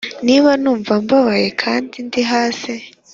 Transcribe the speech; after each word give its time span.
niba 0.25 0.51
numva 0.61 0.93
mbabaye 1.03 1.47
kandi 1.61 1.95
ndi 2.07 2.21
hasi, 2.31 2.73